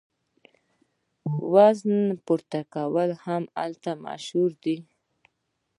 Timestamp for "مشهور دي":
4.05-4.77